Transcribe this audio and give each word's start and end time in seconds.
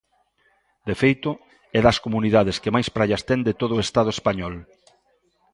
De 0.87 0.95
feito 1.01 1.29
é 1.77 1.79
das 1.87 2.01
comunidades 2.05 2.59
que 2.61 2.73
máis 2.75 2.87
praias 2.95 3.25
ten 3.29 3.39
de 3.47 3.53
todo 3.61 3.73
o 3.75 3.83
Estado 3.87 4.09
español. 4.17 4.55